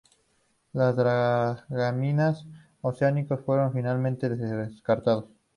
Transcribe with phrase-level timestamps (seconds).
[0.73, 2.47] Los dragaminas
[2.81, 5.25] oceánicos fueron finalmente descartados.